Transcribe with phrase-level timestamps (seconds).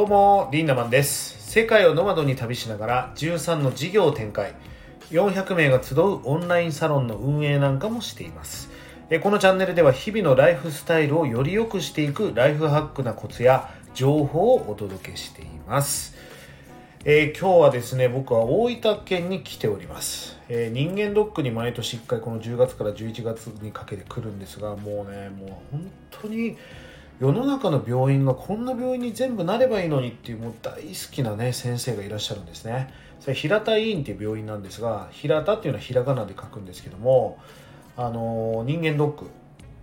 [0.00, 1.52] どうもリンダマンです。
[1.52, 4.54] 世界をノマドに旅しながら13の事業を展開。
[5.10, 8.70] 400名が集うオンラインサロンの運営なんかもしています。
[9.22, 16.16] このチャンネルでは日々のライフスタイルをより良くしていくライフハックなコツや情報をお届けしています。
[17.04, 26.58] えー、今日はですね僕は大分県に来ております、えー、人間ドックに毎年1回この10月から11月にかけて来るんですがもうねもう本当に
[27.20, 32.92] 世の中の病院がこんな病院に全部なればいいのにっていうもう大好きなね先生がいらっしゃるんですね。
[33.20, 37.38] それ平田医院っていう病院なんですが平田っていうのはひらがなで書くんですけども
[37.96, 39.26] あの、人間ドック。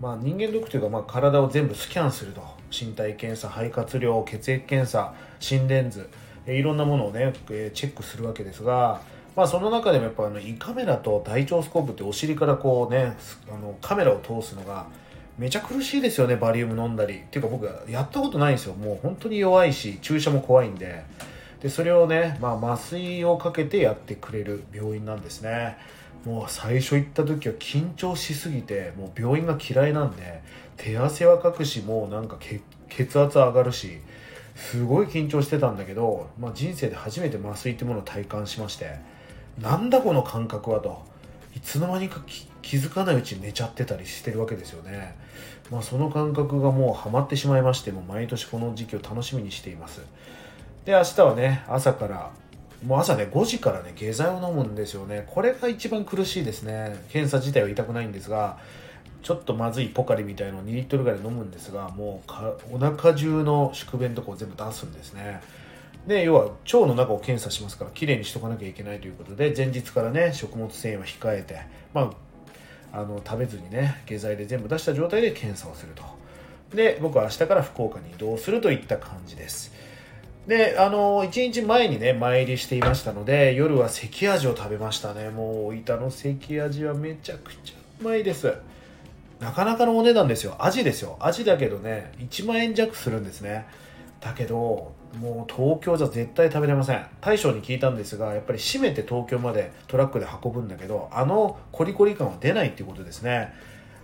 [0.02, 2.42] まあ人間ドックというかまあ体を全部スキャンすると。
[2.70, 6.10] 身体検査肺活量血液検査心電図。
[6.48, 9.02] いろんなものをねチェックするわけですが
[9.38, 13.16] まあ、その中でもやっぱあの胃カメラと大腸スコープってお尻からこうね
[13.48, 14.88] あのカメラを通すのが
[15.38, 17.20] めちゃ苦しいですよねバリウム飲んだり。
[17.20, 18.74] っていうか僕やったことないんですよ。
[18.74, 21.04] もう本当に弱いし注射も怖いんで。
[21.62, 25.78] でそれをね、まあ、麻酔をかけてやってくれる病院なんですね。
[26.26, 30.42] もう最初行った時は緊張しすぎてもう病院が嫌いなんで
[30.76, 32.38] 手汗はかくしもうなんか
[32.90, 34.00] 血圧上がるし
[34.56, 38.96] すごい緊張してたんだけど、まあ、人生で初めて麻酔ってものを体感しまして
[39.62, 41.17] なんだこの感覚はと。
[41.58, 42.22] いつの間にか
[42.62, 45.16] 気づかないうちに寝ちゃってたりしてるわけですよね、
[45.72, 50.02] まあ、その感覚がもうハマってしまいましても毎年この時期を楽しみにしています。
[50.86, 52.32] で明日はね朝から
[52.86, 55.26] もう朝ね5時からね下剤を飲むんですよね。
[55.32, 57.04] これが一番苦しいですね。
[57.10, 58.60] 検査自体は痛くないんですが
[59.24, 65.42] ちょっとまずいポカリみたいのを2リットルぐらい飲むんですがもうお腹中の宿便とかを全部出すんですね。
[66.08, 71.60] で要は腸の中を検査しますからきれいにしとかなきゃいけないということで前日からね食物繊維は控えて、
[71.94, 72.14] ま
[72.94, 76.04] あ、あの食べずにね下剤で全部出した状態で検査をすると。
[76.74, 79.74] で僕は明日から福岡に移動するといった感じです。
[80.48, 85.30] であの1日前にね参りしていましたので夜は関味を食べましたね。
[85.30, 88.54] もう大分の関味はめちゃくちゃうまいです。
[89.40, 90.56] なかなかのお値段ですよ。
[90.60, 91.18] アジですよ。
[91.20, 93.66] アジだけどね1万円弱するんですね。
[94.22, 97.06] だけどもう東京じゃ絶対食べれません。
[97.22, 103.54] 大将に聞いたんですがやっぱり閉めて東京までトラックで運ぶんだけどあのコリコリ感は出ないっていうことですね。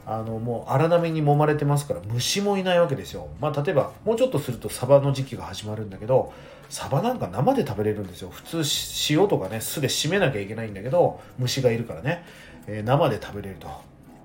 [0.05, 3.29] あのもう荒波に揉まれてますから虫もいないわけですよ。
[3.39, 6.33] まあ例えばもうちょっとするとサバの時期が始まるんだけど
[6.69, 8.29] サバなんか生で食べれるんですよ。
[8.29, 8.63] 普通
[9.09, 12.25] 塩とかね酢で締めなきゃいけないんだけど虫がいるからね、
[12.67, 13.67] えー、生で食べれると。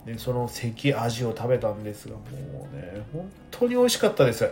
[0.04, 2.22] でその関味を食べたんですがも
[2.72, 4.50] うね本当に美味しかったです。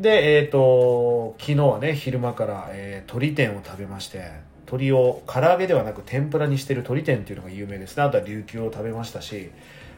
[0.00, 4.30] で、えっ、ー、と、昨日はね、昼間から、えー、鶏天を食べまして、
[4.60, 8.04] 鶏を唐揚げではなく天ぷらにしてる鶏天っていうのが有名ですね。
[8.04, 9.50] あとは琉球を食べましたし、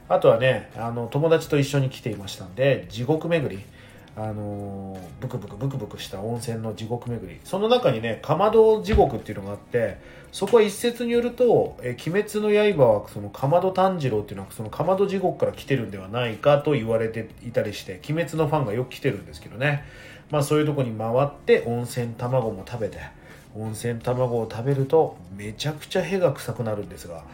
[0.09, 3.63] あとはね、あの、友達と一緒に来ていましたんで、地獄巡り。
[4.15, 7.41] あのブクブクブクブクした温泉の地獄巡り。
[7.45, 9.99] その中にねかまど地獄っていうのがあって
[10.33, 19.85] そこは一説によると「え鬼滅の刃」はそのかまど炭治郎っていうのはそのかまど地獄から来てるんではないかと言われていたりして鬼滅のファンがよく来てるんですけどね。
[20.31, 22.99] まあそういうとこに回って温泉卵も食べて
[23.55, 27.25] 温泉卵を食べるとめちゃくちゃ屁が臭くなるんですが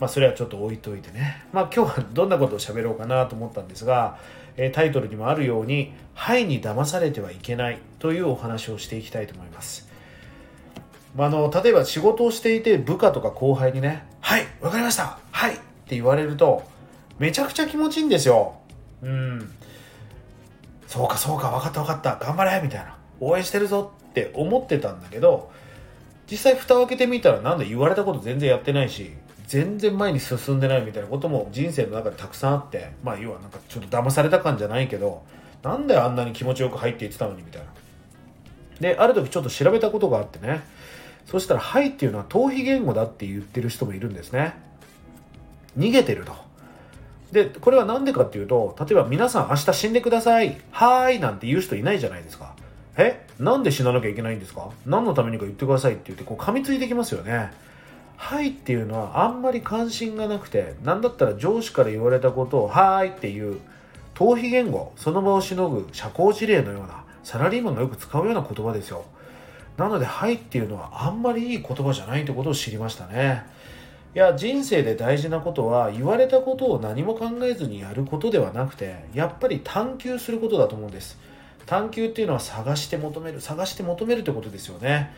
[0.00, 1.44] まあそれはちょっと置いといてね。
[1.52, 4.18] まあ今日はどんなことを喋ろうかなと思ったんですが
[4.56, 9.88] えタイトルにもあるように「はいに騙されてはいけない」というお話をしていきたいと思います。
[11.16, 16.62] まあの例えば仕事をしていて部下とか後輩にね「はいわかりましたはい」って言われると
[17.18, 18.54] めちゃくちゃ気持ちいいんですよ。
[19.02, 19.52] うん
[20.86, 25.50] そうかそうか分かった分かった頑張れみたいな応援してるぞって思ってたんだけど
[26.30, 29.12] 実際蓋を開けてみたらなんだ言われたこと全然やってないし
[29.52, 35.22] 全然前に進んでないみたいなことも人生の中でたくさんあってまあ要はなんかちょっと騙された感じゃないけど
[35.62, 37.68] なんであんなに気持ちよく入っていってたのにみたいな。
[38.80, 40.62] である時ちょっと調べたことがあってね。
[41.26, 44.54] そしたら「はい」っていうのは逃避言語だって言ってる人もいるんですね。
[45.78, 46.32] 逃げてると。
[47.30, 50.58] でこれは何でかっていうと例えば皆さん明日死んでください。
[50.70, 52.54] はーいなんて言う人いないじゃないですか。
[52.96, 53.26] え？
[53.38, 54.70] なんで死ななきゃいけないんですか？
[54.86, 57.52] 何のためにか言ってくださいって言ってこう噛みついてきますよね。
[58.16, 63.60] はいっていうのはあんまり関心がなくて何だったら上司から言われたことをはいっていう
[64.14, 69.04] 逃避言語その場をしのぐ社交辞令のようなサラリーマンがよく使うような言葉ですよ。
[69.76, 73.44] なのではいっていうのはあんまりいい言葉じゃないってことを知りましたね。
[74.14, 81.18] いや人生で大事なことは言われたことを何も考えずにやることではなくてやっぱり探求することだと思うんです。
[81.64, 85.14] 探求っていうのは探して求める探して求めるってことですよね。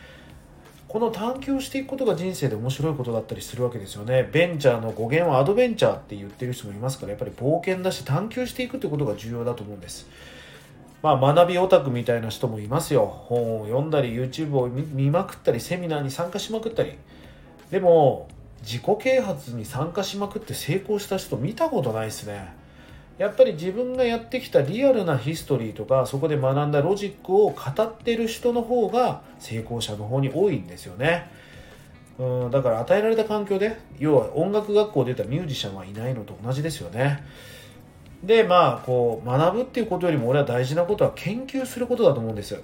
[0.88, 4.28] この探求していくことが人生で面白いことだったりするわけですよね。
[4.30, 10.08] ベンチャーの語源はアドベンチャーって言ってる人もいますからやっぱり冒険だし探求していくってことが重要だと思うんです。
[11.02, 13.06] まあ、学びオタクみたいな人もいますよ。
[13.06, 16.92] 本を読んだり YouTube を見まくったりセミナーに参加しまくったり。
[17.70, 18.28] でも
[18.62, 22.63] 自己啓発に参加しまくって成功した人見たことないですね。
[23.18, 31.30] やっぱり自分がやってきたリアルなヒストリーとかそこで学んだロジックを語ってる人の方が成功者の方に多いんですよね。
[32.18, 37.24] うんだから与えられた環境で要は音楽学校出たミュージシャンはいないのと同じですよね。
[38.22, 42.58] でまあこう学ぶっていうことよりも俺は大事なことは研究することだと思うんです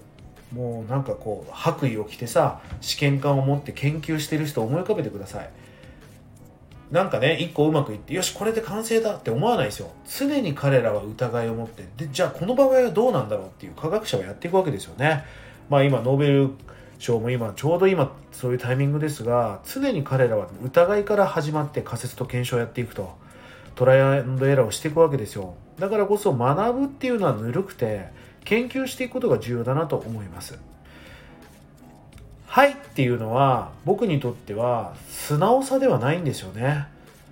[0.54, 5.50] もうなんかこう白衣を着てさ試験管を持って研究してる人を思い浮かべてください。
[6.90, 9.90] なんかね一個うまくいってよしこれで完成だって思わないですよ。
[10.06, 15.24] 常に彼らは疑いを持ってでじゃあこの場合はどうなんだろうっていう科学者はやっていくわけですよね。
[15.68, 16.50] まあ今ノーベル
[16.98, 23.18] 賞も今ちょうど今そういうタイミングですが常に彼らは疑いから始まって仮説と検証をやっていくと。
[23.76, 25.54] トライアンドエラーをしていくわけですよ。
[25.78, 28.08] だからこそ学ぶっていうのはぬるくて
[28.44, 30.58] 研究していくことが重要だなと思います。
[32.50, 36.88] はいっていうのは僕にとっては素直さではないんですよね。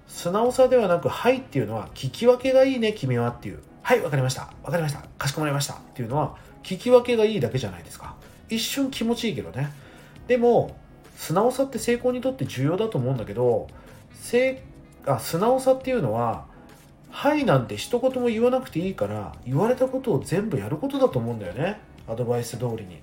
[0.07, 3.59] 素直さではなくはいっていうのは聞き分けがいいね君はっていう。
[3.83, 4.53] はいわかりました。
[4.63, 5.03] わかりました。
[5.19, 5.75] かしこまりました。
[5.75, 8.15] っていうのは聞き分けがいいだけじゃないですか。
[8.49, 9.73] 一瞬気持ちいいけどね。
[10.29, 10.77] でも
[11.17, 13.67] 素直さって成功にとって重要だと思うんだけど
[14.13, 14.63] せ
[15.05, 16.45] あ素直さっていうのは
[17.11, 21.81] 「はい」なんて一言も言わなくていいから言われたことを全部やることだと思うんだよね。
[22.07, 23.01] アドバイス通りに。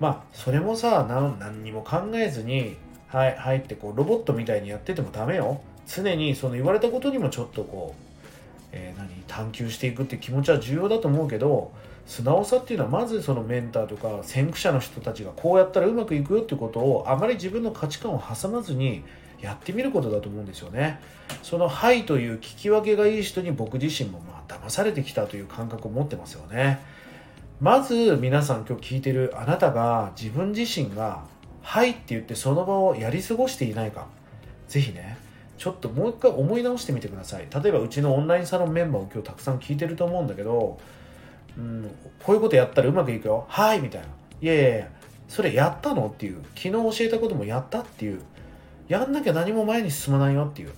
[0.00, 1.06] まあそれもさ
[1.38, 2.76] 何にも考えずに
[3.08, 11.72] 「はいはい」ってこうロボットみたいにやっててもダメよ常にその言われたことにもちょっとこう、えー、何探求していくって気持ちは重要だと思うけど
[12.06, 19.04] 素直さっていうのはまずそのメンターとか先駆者の人たちがこうやったらうまくいくよってことをあまり自分の価値観を挟まずに
[19.40, 21.00] やってみることだと思うんですよね。
[21.42, 26.80] その「はい」という聞き分けがいい人に僕自身もまあ騙されてきたという感覚を持ってますよね。
[27.60, 31.24] まず皆さん今日聞いてるあなたが自分自身が
[31.60, 34.06] 「はい」って言ってその場をやり過ごしていないか。
[34.66, 35.18] 是非ね
[35.58, 37.46] ちょっともう一回思い直してみてください。
[37.62, 40.78] 例えばうちのオンラインサロンメンバーを今日たくさん聞いてると思うんだけど、
[41.58, 41.90] うん、
[42.24, 43.44] こういうことやったらうまくいくよ。
[43.46, 44.06] はいみたいな。
[44.40, 44.88] いやいやいや
[45.28, 46.06] それやったの？
[46.06, 46.42] っていう。
[46.56, 48.22] 昨日教えたこともやったっていう。
[48.88, 50.72] やんなきゃ何も前に進まないよっていう。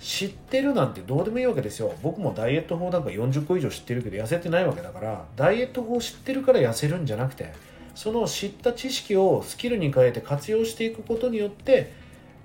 [0.00, 1.94] 知ってるなんてどうでもいいわけですよ。
[2.02, 7.52] 僕もダイエット法なんか40個以上知ってるけど痩せてないわけだからダイエット法知ってるから痩せるんじゃなくて
[7.94, 11.92] その知った知識をスキルに変えて活用していくことによって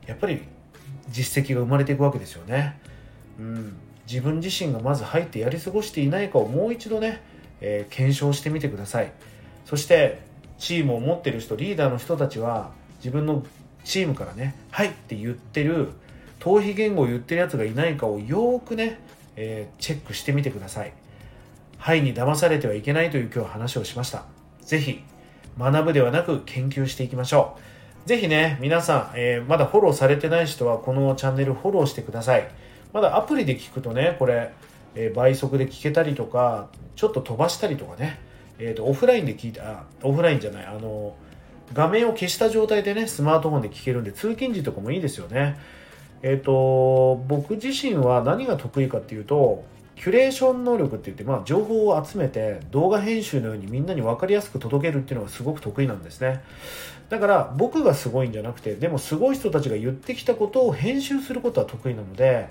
[0.06, 0.42] やっぱり
[1.10, 2.78] 実績が生まれていくわけですよね、
[3.40, 7.22] うん、自分自身がまず入ってやり過ごしていないかをもう一度ね、
[7.62, 9.12] えー、検証してみてください。
[9.66, 10.20] そして
[10.58, 13.44] チームを持ってる人リーダーの人たちは自分の
[13.84, 15.90] チームからね「はい」って言ってる
[16.40, 19.00] 逃避言語を言ってるやつがいないかをよくね、
[19.36, 20.94] えー、チェックしてみてください。
[21.78, 24.26] はいに騙されてはいけないという今日話をしました。
[24.62, 25.04] ぜひ
[25.60, 27.58] 学ぶではなく研究していきましょ
[28.06, 28.08] う。
[28.08, 32.48] ぜひね、皆さん、えー、まだフォローされてない人はこのチャンネルフォローしてください。
[32.94, 34.52] まだアプリで聞くとね、これ、
[34.96, 38.20] えー、倍速で聞けたりとか、ちょっと飛ばしたりとかね、
[38.58, 41.16] えーと、オフラインで聞いた、オフラインじゃない、あの、
[41.74, 45.58] 画面を消した状態でね、スマートフォンで聞けるんで、通勤時とかもいいですよね。
[46.26, 49.64] えっ、ー、と、僕自身は何が得意かっていうと、
[49.96, 56.42] キュレーション能力って言って、まあ、情報を集めて動画編集のようにみんなに分かりやすく届けるっていうのがすごく得意なんですね。
[57.10, 62.50] だから僕がすごいんじゃなくて、でもすごい人たちが言ってきたことを編集することは得意なので、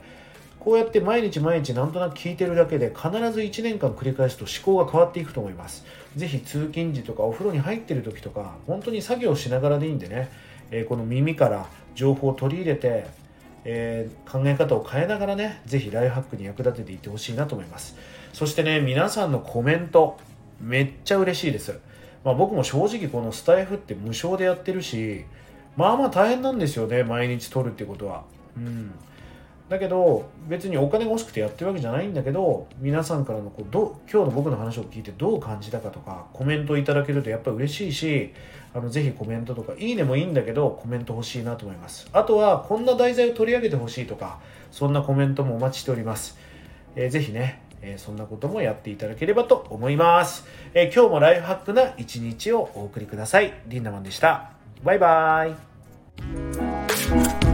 [0.61, 5.85] こうやって毎日毎日なんとなく聞いてるだけで必ず1年間繰り返すと思考が変わっていくと思います。
[6.15, 10.31] ぜひ通勤時とかお風呂に入ってる時とか、本当に作業しながらでいいんでね、
[10.71, 13.24] えー、この耳から情報を取り入れて、
[13.65, 17.97] えー、考え方を変えながらね、ぜひライフハックに役立てていってほしいなと思います。
[18.33, 20.19] そしてね、皆さんのコメント、
[20.61, 21.79] めっちゃ嬉しいです。
[22.25, 25.25] まあ、僕も正直このスタイフって無償でやってるし、
[25.77, 28.25] まあまあ大変なんですよね、毎日撮るってことは。
[28.57, 28.93] うん。
[29.69, 38.35] だけど別にお金が欲しくてやってるわけじゃないんだけど皆さんからのこうど今日の僕の話を聞いてどう感じたかとかコメントいただけるとやっぱり嬉しいし
[38.75, 42.09] あのぜひコメントとかいいねもいいんだけどコメント欲しいなと思います。
[42.13, 44.39] あとはこんな題材を取り上げてほしいとか
[44.71, 46.37] そんなコメントもお待ちしております、
[46.97, 53.55] えー、ぜひねえそんなこともやっていただければと思います、えー、今日もライフハックな一日をお送りください。
[53.69, 54.51] リンダマンでした。
[54.83, 55.53] バイバー
[57.51, 57.54] イ。